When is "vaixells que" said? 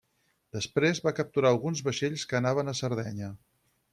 1.89-2.39